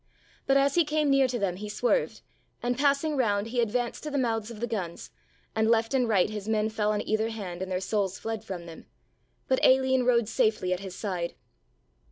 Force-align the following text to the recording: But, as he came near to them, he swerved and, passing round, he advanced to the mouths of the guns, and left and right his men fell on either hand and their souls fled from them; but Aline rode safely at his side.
But, 0.47 0.57
as 0.57 0.73
he 0.73 0.83
came 0.83 1.11
near 1.11 1.27
to 1.27 1.37
them, 1.37 1.57
he 1.57 1.69
swerved 1.69 2.21
and, 2.63 2.75
passing 2.75 3.15
round, 3.15 3.49
he 3.49 3.61
advanced 3.61 4.01
to 4.01 4.09
the 4.09 4.17
mouths 4.17 4.49
of 4.49 4.59
the 4.59 4.65
guns, 4.65 5.11
and 5.55 5.69
left 5.69 5.93
and 5.93 6.09
right 6.09 6.27
his 6.27 6.49
men 6.49 6.69
fell 6.69 6.91
on 6.91 7.07
either 7.07 7.29
hand 7.29 7.61
and 7.61 7.71
their 7.71 7.79
souls 7.79 8.17
fled 8.17 8.43
from 8.43 8.65
them; 8.65 8.87
but 9.47 9.63
Aline 9.63 10.01
rode 10.01 10.27
safely 10.27 10.73
at 10.73 10.79
his 10.79 10.95
side. 10.95 11.35